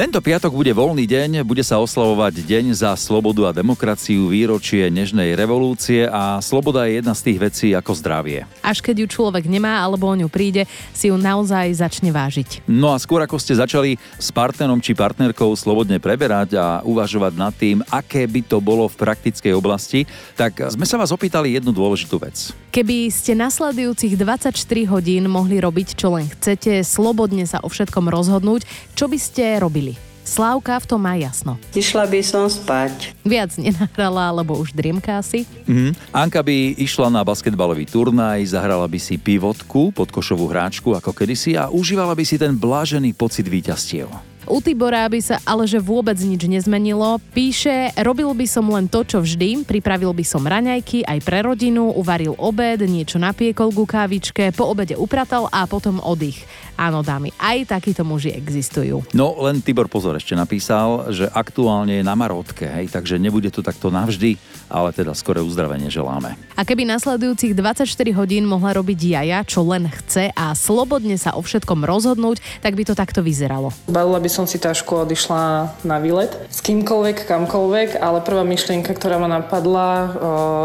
Tento 0.00 0.16
piatok 0.16 0.56
bude 0.56 0.72
voľný 0.72 1.04
deň, 1.04 1.44
bude 1.44 1.60
sa 1.60 1.76
oslavovať 1.76 2.40
Deň 2.48 2.72
za 2.72 2.96
slobodu 2.96 3.52
a 3.52 3.52
demokraciu, 3.52 4.32
výročie 4.32 4.88
Nežnej 4.88 5.36
revolúcie 5.36 6.08
a 6.08 6.40
sloboda 6.40 6.88
je 6.88 7.04
jedna 7.04 7.12
z 7.12 7.20
tých 7.28 7.36
vecí 7.36 7.68
ako 7.76 7.92
zdravie. 8.00 8.48
Až 8.64 8.80
keď 8.80 9.04
ju 9.04 9.20
človek 9.20 9.44
nemá 9.44 9.76
alebo 9.84 10.08
o 10.08 10.16
ňu 10.16 10.32
príde, 10.32 10.64
si 10.96 11.12
ju 11.12 11.20
naozaj 11.20 11.84
začne 11.84 12.16
vážiť. 12.16 12.64
No 12.64 12.96
a 12.96 12.96
skôr 12.96 13.20
ako 13.20 13.36
ste 13.36 13.60
začali 13.60 14.00
s 14.16 14.32
partnerom 14.32 14.80
či 14.80 14.96
partnerkou 14.96 15.52
slobodne 15.52 16.00
preberať 16.00 16.56
a 16.56 16.80
uvažovať 16.80 17.32
nad 17.36 17.52
tým, 17.52 17.84
aké 17.92 18.24
by 18.24 18.40
to 18.40 18.56
bolo 18.56 18.88
v 18.88 18.96
praktickej 18.96 19.52
oblasti, 19.52 20.08
tak 20.32 20.64
sme 20.72 20.88
sa 20.88 20.96
vás 20.96 21.12
opýtali 21.12 21.60
jednu 21.60 21.76
dôležitú 21.76 22.16
vec. 22.16 22.56
Keby 22.72 23.12
ste 23.12 23.36
nasledujúcich 23.36 24.16
24 24.16 24.48
hodín 24.88 25.28
mohli 25.28 25.60
robiť, 25.60 25.92
čo 25.92 26.16
len 26.16 26.24
chcete, 26.32 26.80
slobodne 26.88 27.44
sa 27.44 27.60
o 27.60 27.68
všetkom 27.68 28.08
rozhodnúť, 28.08 28.64
čo 28.96 29.04
by 29.04 29.18
ste 29.20 29.60
robili? 29.60 29.89
Slávka 30.24 30.78
v 30.78 30.86
tom 30.86 31.00
má 31.02 31.16
jasno. 31.16 31.58
Išla 31.74 32.06
by 32.06 32.20
som 32.22 32.46
spať. 32.46 33.16
Viac 33.26 33.56
nenahrala, 33.56 34.30
alebo 34.30 34.54
už 34.56 34.72
driemka 34.72 35.18
asi. 35.18 35.48
Mhm. 35.66 35.96
Anka 36.14 36.40
by 36.44 36.78
išla 36.78 37.08
na 37.10 37.24
basketbalový 37.26 37.88
turnaj, 37.88 38.44
zahrala 38.52 38.86
by 38.86 38.98
si 39.00 39.18
pivotku, 39.18 39.90
podkošovú 39.96 40.46
hráčku 40.50 40.94
ako 40.94 41.10
kedysi 41.10 41.56
a 41.56 41.72
užívala 41.72 42.14
by 42.14 42.24
si 42.24 42.36
ten 42.36 42.54
blážený 42.54 43.16
pocit 43.16 43.48
víťazstiev. 43.48 44.30
U 44.50 44.58
Tibora 44.58 45.06
by 45.06 45.22
sa 45.22 45.38
ale 45.46 45.62
že 45.70 45.78
vôbec 45.78 46.18
nič 46.18 46.42
nezmenilo. 46.50 47.22
Píše, 47.30 47.94
robil 48.02 48.26
by 48.34 48.46
som 48.50 48.66
len 48.66 48.90
to, 48.90 49.06
čo 49.06 49.22
vždy, 49.22 49.62
pripravil 49.62 50.10
by 50.10 50.26
som 50.26 50.42
raňajky 50.42 51.06
aj 51.06 51.22
pre 51.22 51.46
rodinu, 51.46 51.94
uvaril 51.94 52.34
obed, 52.34 52.82
niečo 52.82 53.22
napiekol 53.22 53.70
ku 53.70 53.86
kávičke, 53.86 54.50
po 54.50 54.66
obede 54.72 54.98
upratal 54.98 55.46
a 55.54 55.70
potom 55.70 56.02
oddych. 56.02 56.42
Áno, 56.80 57.04
dámy, 57.04 57.28
aj 57.36 57.76
takíto 57.76 58.08
muži 58.08 58.32
existujú. 58.32 59.04
No 59.12 59.36
len 59.44 59.60
Tibor 59.60 59.84
Pozor 59.84 60.16
ešte 60.16 60.32
napísal, 60.32 61.12
že 61.12 61.28
aktuálne 61.28 62.00
je 62.00 62.04
na 62.08 62.16
marotke, 62.16 62.64
hej, 62.64 62.88
takže 62.88 63.20
nebude 63.20 63.52
to 63.52 63.60
takto 63.60 63.92
navždy, 63.92 64.40
ale 64.72 64.88
teda 64.96 65.12
skore 65.12 65.44
uzdravenie 65.44 65.92
želáme. 65.92 66.40
A 66.56 66.64
keby 66.64 66.88
nasledujúcich 66.88 67.52
24 67.52 67.84
hodín 68.16 68.48
mohla 68.48 68.72
robiť 68.72 68.96
jaja, 68.96 69.44
čo 69.44 69.60
len 69.60 69.92
chce 69.92 70.32
a 70.32 70.56
slobodne 70.56 71.20
sa 71.20 71.36
o 71.36 71.44
všetkom 71.44 71.84
rozhodnúť, 71.84 72.40
tak 72.64 72.72
by 72.80 72.88
to 72.88 72.96
takto 72.96 73.20
vyzeralo. 73.20 73.76
Balila 73.84 74.16
by 74.16 74.32
som 74.32 74.48
si 74.48 74.56
tašku 74.56 74.96
a 74.96 75.04
odišla 75.04 75.42
na 75.84 76.00
výlet 76.00 76.32
s 76.48 76.64
kýmkoľvek, 76.64 77.28
kamkoľvek, 77.28 78.00
ale 78.00 78.24
prvá 78.24 78.40
myšlienka, 78.48 78.96
ktorá 78.96 79.20
ma 79.20 79.28
napadla, 79.28 79.88
uh, 79.92 80.08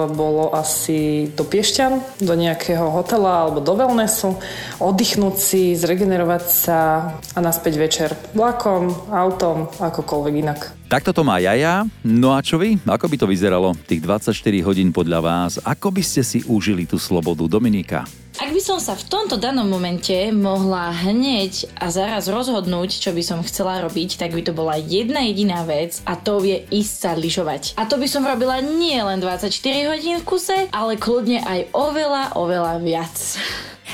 bolo 0.07 0.55
asi 0.55 1.27
do 1.35 1.43
Piešťan, 1.43 2.23
do 2.23 2.33
nejakého 2.39 2.87
hotela 2.87 3.43
alebo 3.43 3.59
do 3.59 3.75
wellnessu, 3.75 4.39
oddychnúť 4.79 5.35
si, 5.35 5.75
zregenerovať 5.75 6.04
sa 6.45 7.11
a 7.33 7.39
naspäť 7.41 7.81
večer 7.81 8.09
vlakom, 8.33 8.89
autom, 9.09 9.67
akokoľvek 9.79 10.33
inak. 10.41 10.59
Takto 10.85 11.11
to 11.11 11.25
má 11.25 11.41
Jaja. 11.41 11.83
No 12.05 12.37
a 12.37 12.45
čo 12.45 12.61
vy? 12.61 12.77
Ako 12.85 13.09
by 13.09 13.17
to 13.17 13.25
vyzeralo? 13.25 13.73
Tých 13.89 14.05
24 14.05 14.31
hodín 14.65 14.93
podľa 14.93 15.19
vás. 15.19 15.51
Ako 15.65 15.89
by 15.89 16.05
ste 16.05 16.21
si 16.21 16.45
užili 16.45 16.85
tú 16.85 17.01
slobodu, 17.01 17.49
Dominika? 17.49 18.05
Ak 18.35 18.51
by 18.51 18.59
som 18.59 18.83
sa 18.83 18.99
v 18.99 19.07
tomto 19.07 19.39
danom 19.39 19.63
momente 19.63 20.11
mohla 20.35 20.91
hneď 20.91 21.71
a 21.79 21.87
zaraz 21.87 22.27
rozhodnúť, 22.27 22.99
čo 22.99 23.15
by 23.15 23.23
som 23.23 23.39
chcela 23.47 23.79
robiť, 23.79 24.19
tak 24.19 24.35
by 24.35 24.43
to 24.43 24.51
bola 24.51 24.75
jedna 24.75 25.23
jediná 25.23 25.63
vec 25.63 26.03
a 26.03 26.19
to 26.19 26.43
je 26.43 26.67
ísť 26.67 26.93
sa 26.99 27.11
lyžovať. 27.15 27.79
A 27.79 27.87
to 27.87 27.95
by 27.95 28.07
som 28.11 28.27
robila 28.27 28.59
nie 28.59 28.99
len 28.99 29.23
24 29.23 29.47
hodín 29.87 30.19
v 30.19 30.27
kuse, 30.27 30.67
ale 30.75 30.99
kľudne 30.99 31.47
aj 31.47 31.71
oveľa, 31.71 32.35
oveľa 32.35 32.83
viac. 32.83 33.15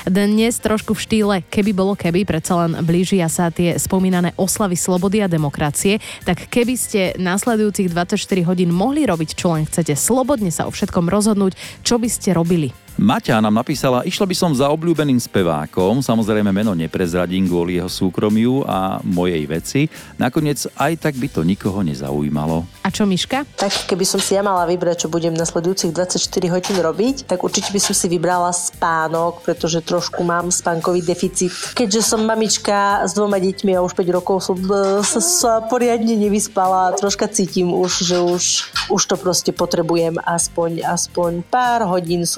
Dnes 0.02 0.58
trošku 0.58 0.98
v 0.98 1.04
štýle 1.06 1.36
keby 1.46 1.70
bolo 1.70 1.94
keby, 1.94 2.26
predsa 2.26 2.58
len 2.66 2.74
blížia 2.82 3.30
sa 3.30 3.54
tie 3.54 3.78
spomínané 3.78 4.34
oslavy 4.34 4.74
slobody 4.74 5.22
a 5.22 5.30
demokracie, 5.30 6.02
tak 6.26 6.50
keby 6.50 6.74
ste 6.74 7.00
následujúcich 7.22 7.86
24 7.86 8.18
hodín 8.50 8.74
mohli 8.74 9.06
robiť, 9.06 9.38
čo 9.38 9.54
len 9.54 9.62
chcete, 9.62 9.94
slobodne 9.94 10.50
sa 10.50 10.66
o 10.66 10.74
všetkom 10.74 11.06
rozhodnúť, 11.06 11.54
čo 11.86 12.02
by 12.02 12.10
ste 12.10 12.34
robili. 12.34 12.74
Maťa 13.00 13.40
nám 13.40 13.56
napísala, 13.56 14.04
išla 14.04 14.28
by 14.28 14.36
som 14.36 14.52
za 14.52 14.68
obľúbeným 14.68 15.16
spevákom, 15.16 16.04
samozrejme 16.04 16.52
meno 16.52 16.76
neprezradím 16.76 17.48
kvôli 17.48 17.80
jeho 17.80 17.88
súkromiu 17.88 18.68
a 18.68 19.00
mojej 19.00 19.48
veci. 19.48 19.88
Nakoniec 20.20 20.68
aj 20.76 21.00
tak 21.00 21.16
by 21.16 21.28
to 21.32 21.40
nikoho 21.40 21.80
nezaujímalo. 21.80 22.68
A 22.84 22.92
čo 22.92 23.08
Miška? 23.08 23.48
Tak 23.56 23.88
keby 23.88 24.04
som 24.04 24.20
si 24.20 24.36
ja 24.36 24.44
mala 24.44 24.68
vybrať, 24.68 25.06
čo 25.06 25.08
budem 25.08 25.32
nasledujúcich 25.32 25.88
24 25.96 26.52
hodín 26.52 26.76
robiť, 26.84 27.16
tak 27.24 27.40
určite 27.40 27.72
by 27.72 27.80
som 27.80 27.96
si 27.96 28.12
vybrala 28.12 28.52
spánok, 28.52 29.40
pretože 29.40 29.80
trošku 29.80 30.20
mám 30.20 30.52
spánkový 30.52 31.00
deficit. 31.00 31.48
Keďže 31.72 32.04
som 32.04 32.20
mamička 32.28 33.08
s 33.08 33.16
dvoma 33.16 33.40
deťmi 33.40 33.72
a 33.72 33.80
už 33.80 33.96
5 33.96 34.18
rokov 34.20 34.44
som 34.44 34.60
e, 34.60 35.00
sa, 35.00 35.20
sa 35.24 35.52
poriadne 35.64 36.12
nevyspala, 36.12 36.92
troška 37.00 37.24
cítim 37.32 37.72
už, 37.72 38.04
že 38.04 38.20
už, 38.20 38.44
už 38.92 39.02
to 39.08 39.16
proste 39.16 39.50
potrebujem 39.56 40.20
aspoň, 40.20 40.84
aspoň 40.84 41.40
pár 41.48 41.88
hodín 41.88 42.28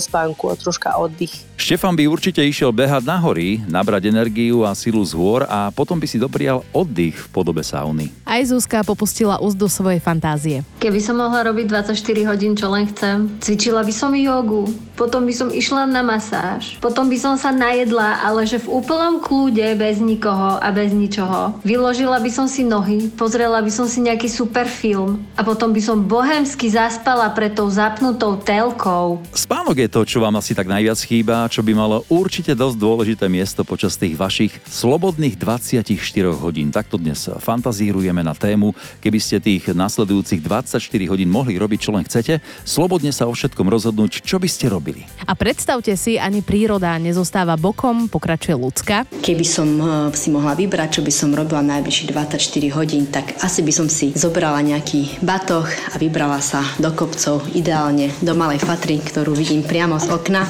spánku 0.00 0.48
a 0.48 0.56
troška 0.56 0.96
oddych. 0.96 1.46
Štefan 1.60 1.92
by 1.92 2.08
určite 2.08 2.40
išiel 2.40 2.72
behať 2.72 3.04
na 3.04 3.20
hory, 3.20 3.60
nabrať 3.68 4.08
energiu 4.08 4.64
a 4.64 4.72
silu 4.72 5.04
z 5.04 5.12
hôr 5.12 5.44
a 5.44 5.68
potom 5.68 6.00
by 6.00 6.08
si 6.08 6.16
doprial 6.16 6.64
oddych 6.72 7.20
v 7.20 7.28
podobe 7.28 7.60
sauny. 7.60 8.08
Aj 8.24 8.40
Zuzka 8.40 8.80
popustila 8.80 9.36
úzdu 9.36 9.68
svojej 9.68 10.00
fantázie. 10.00 10.64
Keby 10.80 10.96
som 11.04 11.20
mohla 11.20 11.44
robiť 11.44 11.68
24 11.68 12.32
hodín, 12.32 12.56
čo 12.56 12.72
len 12.72 12.88
chcem, 12.88 13.28
cvičila 13.44 13.84
by 13.84 13.92
som 13.92 14.16
jogu, 14.16 14.72
potom 14.96 15.28
by 15.28 15.34
som 15.36 15.52
išla 15.52 15.84
na 15.84 16.00
masáž, 16.00 16.80
potom 16.80 17.12
by 17.12 17.20
som 17.20 17.36
sa 17.36 17.52
najedla, 17.52 18.24
ale 18.24 18.48
že 18.48 18.56
v 18.64 18.80
úplnom 18.80 19.20
kľude, 19.20 19.76
bez 19.76 20.00
nikoho 20.00 20.56
a 20.56 20.68
bez 20.72 20.96
ničoho. 20.96 21.60
Vyložila 21.60 22.24
by 22.24 22.30
som 22.32 22.48
si 22.48 22.64
nohy, 22.64 23.12
pozrela 23.20 23.60
by 23.60 23.68
som 23.68 23.84
si 23.84 24.00
nejaký 24.00 24.32
super 24.32 24.64
film 24.64 25.20
a 25.36 25.44
potom 25.44 25.76
by 25.76 25.80
som 25.84 26.00
bohemsky 26.08 26.72
zaspala 26.72 27.28
pred 27.36 27.52
tou 27.52 27.68
zapnutou 27.68 28.40
telkou. 28.40 29.20
Spánok 29.36 29.76
je 29.76 29.88
to, 29.90 30.06
čo 30.06 30.22
vám 30.22 30.38
asi 30.38 30.54
tak 30.54 30.70
najviac 30.70 31.02
chýba, 31.02 31.50
čo 31.50 31.66
by 31.66 31.74
malo 31.74 32.06
určite 32.06 32.54
dosť 32.54 32.78
dôležité 32.78 33.26
miesto 33.26 33.66
počas 33.66 33.98
tých 33.98 34.14
vašich 34.14 34.54
slobodných 34.70 35.34
24 35.34 35.82
hodín. 36.30 36.70
Takto 36.70 36.94
dnes 36.94 37.26
fantazírujeme 37.26 38.22
na 38.22 38.30
tému, 38.30 38.70
keby 39.02 39.18
ste 39.18 39.42
tých 39.42 39.74
nasledujúcich 39.74 40.38
24 40.38 40.78
hodín 41.10 41.26
mohli 41.26 41.58
robiť, 41.58 41.78
čo 41.82 41.90
len 41.90 42.06
chcete, 42.06 42.38
slobodne 42.62 43.10
sa 43.10 43.26
o 43.26 43.34
všetkom 43.34 43.66
rozhodnúť, 43.66 44.22
čo 44.22 44.38
by 44.38 44.46
ste 44.46 44.70
robili. 44.70 45.02
A 45.26 45.34
predstavte 45.34 45.98
si, 45.98 46.22
ani 46.22 46.38
príroda 46.46 46.94
nezostáva 47.02 47.58
bokom, 47.58 48.06
pokračuje 48.06 48.54
ľudská. 48.54 49.10
Keby 49.10 49.44
som 49.44 49.68
eh, 49.74 49.88
si 50.14 50.30
mohla 50.30 50.54
vybrať, 50.54 50.96
čo 50.96 51.02
by 51.02 51.12
som 51.12 51.34
robila 51.34 51.66
najbližších 51.66 52.14
24 52.14 52.78
hodín, 52.78 53.10
tak 53.10 53.34
asi 53.42 53.66
by 53.66 53.72
som 53.74 53.90
si 53.90 54.14
zobrala 54.14 54.62
nejaký 54.62 55.18
batoh 55.18 55.66
a 55.66 55.98
vybrala 55.98 56.38
sa 56.38 56.62
do 56.78 56.94
kopcov, 56.94 57.42
ideálne 57.58 58.14
do 58.22 58.38
malej 58.38 58.62
fatry, 58.62 59.02
ktorú 59.02 59.34
vidím 59.34 59.66
priamo 59.66 59.79
z 59.86 60.08
okna 60.12 60.44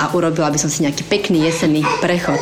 a 0.00 0.12
urobila 0.16 0.48
by 0.48 0.56
som 0.56 0.72
si 0.72 0.86
nejaký 0.86 1.04
pekný 1.04 1.44
jesenný 1.44 1.84
prechod. 2.00 2.40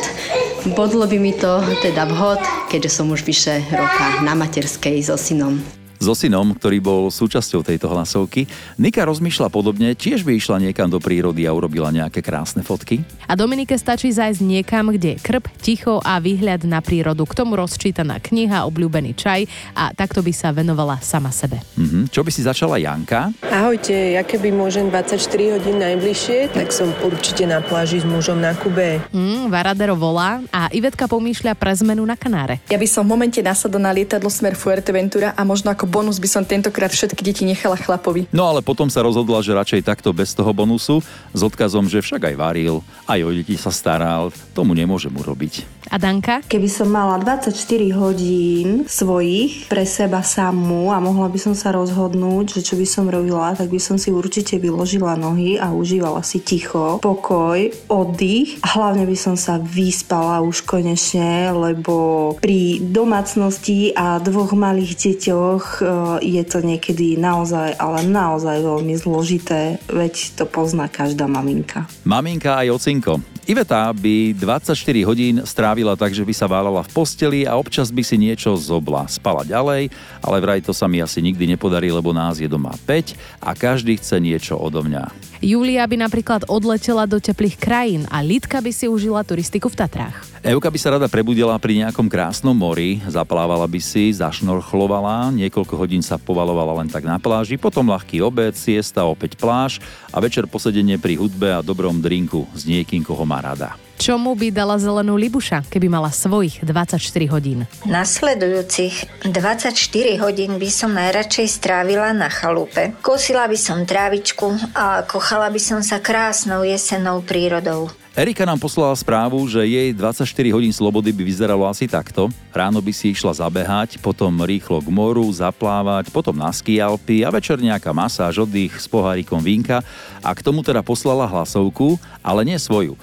Bodlo 0.77 1.03
by 1.09 1.17
mi 1.19 1.35
to 1.35 1.59
teda 1.83 2.07
vhod, 2.07 2.39
keďže 2.71 2.91
som 3.01 3.11
už 3.11 3.27
vyše 3.27 3.59
roka 3.75 4.23
na 4.23 4.31
materskej 4.33 5.03
so 5.03 5.19
synom 5.19 5.84
so 5.99 6.13
synom, 6.13 6.53
ktorý 6.55 6.77
bol 6.83 7.01
súčasťou 7.09 7.65
tejto 7.65 7.87
hlasovky. 7.89 8.45
Nika 8.77 9.03
rozmýšľa 9.07 9.47
podobne, 9.49 9.95
tiež 9.95 10.21
by 10.27 10.37
išla 10.37 10.61
niekam 10.61 10.91
do 10.91 10.99
prírody 10.99 11.47
a 11.47 11.55
urobila 11.55 11.89
nejaké 11.89 12.21
krásne 12.21 12.61
fotky. 12.61 13.01
A 13.25 13.33
Dominike 13.33 13.75
stačí 13.79 14.11
zajsť 14.11 14.41
niekam, 14.43 14.91
kde 14.91 15.17
je 15.17 15.21
krp, 15.23 15.45
ticho 15.59 16.03
a 16.03 16.19
výhľad 16.21 16.67
na 16.67 16.83
prírodu. 16.83 17.25
K 17.25 17.37
tomu 17.37 17.57
rozčítaná 17.57 18.21
kniha, 18.21 18.67
obľúbený 18.67 19.17
čaj 19.17 19.47
a 19.73 19.95
takto 19.95 20.21
by 20.21 20.33
sa 20.35 20.51
venovala 20.51 21.01
sama 21.01 21.31
sebe. 21.31 21.61
Mm-hmm. 21.75 22.11
Čo 22.11 22.21
by 22.21 22.31
si 22.31 22.41
začala 22.45 22.77
Janka? 22.77 23.33
Ahojte, 23.49 23.93
ja 24.15 24.21
keby 24.21 24.53
môžem 24.53 24.87
24 24.91 25.57
hodín 25.57 25.81
najbližšie, 25.81 26.53
tak 26.53 26.69
som 26.69 26.91
určite 27.01 27.47
na 27.49 27.63
pláži 27.63 28.01
s 28.01 28.05
mužom 28.05 28.37
na 28.37 28.53
Kube. 28.53 29.01
Mm, 29.09 29.49
Varadero 29.49 29.97
volá 29.97 30.41
a 30.53 30.69
Ivetka 30.69 31.09
pomýšľa 31.09 31.57
pre 31.57 31.73
zmenu 31.81 32.03
na 32.05 32.13
Kanáre. 32.13 32.61
Ja 32.69 32.77
by 32.77 32.87
som 32.89 33.07
v 33.07 33.17
momente 33.17 33.39
nasadol 33.39 33.81
na 33.81 33.93
lietadlo 33.95 34.29
smer 34.29 34.53
Fuerteventura 34.53 35.33
a 35.33 35.41
možno 35.41 35.71
ako 35.71 35.84
bonus 35.85 36.17
by 36.17 36.29
som 36.29 36.43
tentokrát 36.43 36.89
všetky 36.91 37.21
deti 37.21 37.43
nechala 37.45 37.77
chlapovi. 37.77 38.27
No 38.33 38.49
ale 38.49 38.65
potom 38.65 38.89
sa 38.89 39.05
rozhodla, 39.05 39.41
že 39.45 39.55
radšej 39.55 39.81
takto 39.85 40.09
bez 40.11 40.33
toho 40.33 40.51
bonusu, 40.51 40.99
s 41.31 41.41
odkazom, 41.41 41.85
že 41.87 42.01
však 42.01 42.33
aj 42.33 42.35
varil, 42.35 42.81
aj 43.05 43.19
o 43.23 43.29
deti 43.31 43.55
sa 43.55 43.69
staral, 43.69 44.33
tomu 44.53 44.73
nemôžem 44.73 45.13
urobiť. 45.13 45.74
A 45.91 46.01
Danka? 46.01 46.41
Keby 46.45 46.69
som 46.71 46.89
mala 46.89 47.21
24 47.21 47.53
hodín 47.93 48.89
svojich 48.89 49.69
pre 49.69 49.85
seba 49.85 50.25
samú 50.25 50.89
a 50.89 50.97
mohla 50.97 51.29
by 51.29 51.39
som 51.39 51.53
sa 51.53 51.69
rozhodnúť, 51.75 52.59
že 52.59 52.61
čo 52.65 52.75
by 52.75 52.87
som 52.89 53.05
robila, 53.05 53.53
tak 53.53 53.69
by 53.69 53.77
som 53.77 54.01
si 54.01 54.09
určite 54.09 54.57
vyložila 54.57 55.13
nohy 55.13 55.61
a 55.61 55.69
užívala 55.69 56.25
si 56.25 56.41
ticho, 56.41 56.97
pokoj, 56.99 57.69
oddych 57.85 58.57
a 58.65 58.67
hlavne 58.81 59.05
by 59.05 59.17
som 59.17 59.37
sa 59.37 59.61
vyspala 59.61 60.41
už 60.41 60.65
konečne, 60.65 61.53
lebo 61.53 62.33
pri 62.41 62.81
domácnosti 62.81 63.93
a 63.93 64.17
dvoch 64.17 64.57
malých 64.57 64.97
deťoch 64.97 65.63
e, 65.79 65.83
je 66.25 66.43
to 66.47 66.59
niekedy 66.65 67.15
naozaj, 67.19 67.77
ale 67.77 68.01
naozaj 68.07 68.63
veľmi 68.63 68.95
zložité, 68.97 69.77
veď 69.91 70.39
to 70.41 70.43
pozná 70.49 70.89
každá 70.89 71.29
maminka. 71.29 71.85
Maminka 72.07 72.57
aj 72.57 72.73
ocinko. 72.73 73.34
Iveta 73.45 73.93
by 73.93 74.33
24 74.33 74.73
hodín 75.05 75.37
strávila 75.45 75.93
tak, 75.93 76.17
že 76.17 76.25
by 76.25 76.33
sa 76.33 76.49
váľala 76.49 76.81
v 76.81 76.89
posteli 76.89 77.39
a 77.45 77.53
občas 77.53 77.93
by 77.93 78.01
si 78.01 78.17
niečo 78.17 78.57
zobla. 78.57 79.05
Spala 79.05 79.45
ďalej, 79.45 79.93
ale 80.25 80.37
vraj 80.41 80.65
to 80.65 80.73
sa 80.73 80.89
mi 80.89 80.97
asi 80.97 81.21
nikdy 81.21 81.53
nepodarí, 81.53 81.93
lebo 81.93 82.09
nás 82.09 82.41
je 82.41 82.49
doma 82.49 82.73
5 82.89 83.13
a 83.45 83.53
každý 83.53 84.01
chce 84.01 84.17
niečo 84.17 84.57
odo 84.57 84.81
mňa. 84.81 85.13
Julia 85.45 85.85
by 85.85 85.93
napríklad 85.93 86.49
odletela 86.49 87.05
do 87.05 87.21
teplých 87.21 87.61
krajín 87.61 88.09
a 88.09 88.25
Lidka 88.25 88.65
by 88.65 88.73
si 88.73 88.89
užila 88.89 89.21
turistiku 89.21 89.69
v 89.69 89.77
Tatrách. 89.77 90.34
Euka 90.45 90.69
by 90.69 90.77
sa 90.77 90.93
rada 90.93 91.09
prebudila 91.09 91.57
pri 91.57 91.81
nejakom 91.81 92.05
krásnom 92.05 92.53
mori, 92.53 93.01
zaplávala 93.09 93.65
by 93.65 93.81
si, 93.81 94.13
zašnorchlovala, 94.13 95.33
niekoľko 95.33 95.73
hodín 95.73 96.05
sa 96.05 96.21
povalovala 96.21 96.85
len 96.85 96.89
tak 96.93 97.01
na 97.01 97.17
pláži, 97.17 97.57
potom 97.57 97.89
ľahký 97.89 98.21
obed, 98.21 98.53
siesta, 98.53 99.09
opäť 99.09 99.41
pláž 99.41 99.81
a 100.13 100.21
večer 100.21 100.45
posedenie 100.45 101.01
pri 101.01 101.17
hudbe 101.17 101.49
a 101.49 101.65
dobrom 101.65 101.97
drinku 101.97 102.45
s 102.53 102.69
niekým, 102.69 103.01
koho 103.01 103.25
má 103.25 103.41
rada. 103.41 103.73
Čomu 103.97 104.37
by 104.37 104.53
dala 104.53 104.77
zelenú 104.77 105.17
Libuša, 105.17 105.65
keby 105.65 105.89
mala 105.89 106.13
svojich 106.13 106.61
24 106.61 107.01
hodín? 107.33 107.65
Nasledujúcich 107.89 109.25
24 109.25 109.73
hodín 110.21 110.61
by 110.61 110.69
som 110.69 110.93
najradšej 110.93 111.57
strávila 111.57 112.13
na 112.13 112.29
chalupe. 112.29 112.93
Kosila 113.01 113.49
by 113.49 113.57
som 113.57 113.81
trávičku 113.81 114.77
a 114.77 115.01
kochala 115.09 115.49
by 115.49 115.57
som 115.57 115.81
sa 115.81 115.97
krásnou 115.97 116.61
jesennou 116.61 117.25
prírodou. 117.25 117.89
Erika 118.15 118.47
nám 118.47 118.55
poslala 118.55 118.95
správu, 118.95 119.43
že 119.43 119.59
jej 119.67 119.91
24 119.91 120.23
hodín 120.55 120.71
slobody 120.71 121.11
by 121.11 121.19
vyzeralo 121.19 121.67
asi 121.67 121.83
takto. 121.83 122.31
Ráno 122.55 122.79
by 122.79 122.95
si 122.95 123.11
išla 123.11 123.35
zabehať, 123.43 123.99
potom 123.99 124.39
rýchlo 124.39 124.79
k 124.79 124.87
moru, 124.87 125.27
zaplávať, 125.35 126.15
potom 126.15 126.31
na 126.31 126.47
skialpy 126.47 127.27
a 127.27 127.29
večer 127.35 127.59
nejaká 127.59 127.91
masáž, 127.91 128.47
oddych 128.47 128.71
s 128.79 128.87
pohárikom 128.87 129.43
vínka 129.43 129.83
a 130.23 130.31
k 130.31 130.39
tomu 130.39 130.63
teda 130.63 130.79
poslala 130.79 131.27
hlasovku, 131.27 131.99
ale 132.23 132.47
nie 132.47 132.55
svoju. 132.55 132.95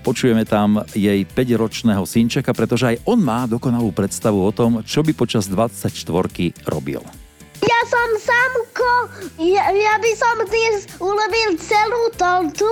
Počujeme 0.00 0.48
tam 0.48 0.80
jej 0.96 1.28
5-ročného 1.28 2.08
synčeka, 2.08 2.56
pretože 2.56 2.96
aj 2.96 3.04
on 3.04 3.20
má 3.20 3.44
dokonalú 3.44 3.92
predstavu 3.92 4.40
o 4.40 4.48
tom, 4.48 4.80
čo 4.80 5.04
by 5.04 5.12
počas 5.12 5.44
24 5.44 5.92
robil. 6.72 7.04
Ja 7.64 7.80
som 7.84 8.08
samko, 8.16 8.92
ja, 9.44 9.68
ja 9.76 9.94
by 10.00 10.12
som 10.16 10.36
dnes 10.48 10.88
urobil 11.00 11.52
celú 11.60 12.08
tortu 12.16 12.68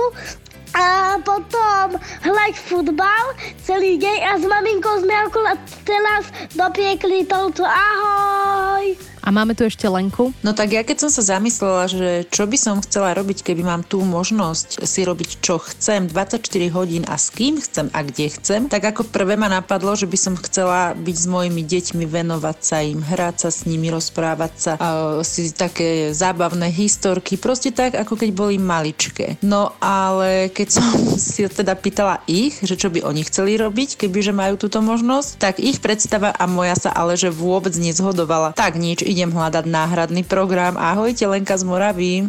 a 0.73 1.21
potom 1.21 1.97
hrať 2.25 2.53
futbal 2.57 3.25
celý 3.61 4.01
deň 4.01 4.19
a 4.25 4.31
s 4.41 4.43
maminkou 4.45 5.05
sme 5.05 5.13
akurát 5.13 5.59
teraz 5.85 6.25
dopiekli 6.57 7.29
touto 7.29 7.61
ahoj. 7.61 9.12
A 9.23 9.31
máme 9.31 9.55
tu 9.55 9.63
ešte 9.63 9.87
Lenku. 9.87 10.35
No 10.43 10.51
tak 10.51 10.75
ja 10.75 10.83
keď 10.83 11.07
som 11.07 11.11
sa 11.11 11.39
zamyslela, 11.39 11.87
že 11.87 12.27
čo 12.27 12.43
by 12.43 12.57
som 12.59 12.83
chcela 12.83 13.15
robiť, 13.15 13.47
keby 13.47 13.63
mám 13.63 13.87
tú 13.87 14.03
možnosť 14.03 14.83
si 14.83 15.07
robiť 15.07 15.39
čo 15.39 15.63
chcem 15.63 16.11
24 16.11 16.43
hodín 16.75 17.07
a 17.07 17.15
s 17.15 17.31
kým 17.31 17.55
chcem 17.63 17.87
a 17.95 18.03
kde 18.03 18.35
chcem, 18.35 18.67
tak 18.67 18.83
ako 18.83 19.07
prvé 19.07 19.39
ma 19.39 19.47
napadlo, 19.47 19.95
že 19.95 20.11
by 20.11 20.17
som 20.19 20.35
chcela 20.35 20.91
byť 20.91 21.15
s 21.15 21.27
mojimi 21.31 21.63
deťmi, 21.63 22.03
venovať 22.03 22.57
sa 22.59 22.83
im, 22.83 22.99
hrať 22.99 23.47
sa 23.47 23.49
s 23.49 23.63
nimi, 23.63 23.87
rozprávať 23.87 24.53
sa, 24.59 24.71
uh, 24.75 25.23
si 25.23 25.47
také 25.55 26.11
zábavné 26.11 26.67
historky, 26.67 27.39
proste 27.39 27.71
tak, 27.71 27.95
ako 27.95 28.19
keď 28.19 28.29
boli 28.35 28.59
maličké. 28.59 29.39
No 29.39 29.71
ale 29.79 30.51
keď 30.51 30.67
som 30.67 30.87
si 31.31 31.47
teda 31.47 31.79
pýtala 31.79 32.19
ich, 32.27 32.59
že 32.59 32.75
čo 32.75 32.91
by 32.91 33.07
oni 33.07 33.23
chceli 33.23 33.55
robiť, 33.55 34.03
kebyže 34.03 34.35
majú 34.35 34.59
túto 34.59 34.83
možnosť, 34.83 35.29
tak 35.39 35.63
ich 35.63 35.79
predstava 35.79 36.35
a 36.35 36.43
moja 36.43 36.75
sa 36.75 36.91
ale 36.91 37.15
že 37.15 37.31
vôbec 37.31 37.71
nezhodovala. 37.79 38.51
Tak 38.59 38.75
nič, 38.75 39.12
idem 39.13 39.29
hľadať 39.29 39.69
náhradný 39.69 40.25
program. 40.25 40.73
Ahojte, 40.73 41.29
Lenka 41.29 41.53
z 41.53 41.63
Moravy. 41.69 42.25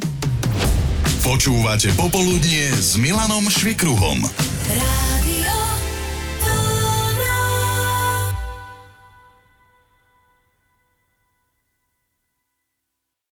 Počúvate 1.25 1.89
Popoludnie 1.97 2.69
s 2.77 3.01
Milanom 3.01 3.49
Švikruhom. 3.49 4.29
Rádio 4.69 5.14